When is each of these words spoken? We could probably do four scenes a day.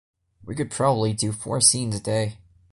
We 0.43 0.55
could 0.55 0.71
probably 0.71 1.13
do 1.13 1.31
four 1.31 1.61
scenes 1.61 1.93
a 1.95 1.99
day. 1.99 2.39